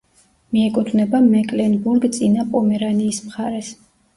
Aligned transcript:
მიეკუთვნება 0.55 1.21
მეკლენბურგ-წინა 1.27 2.49
პომერანიის 2.57 3.25
მხარეს. 3.31 3.71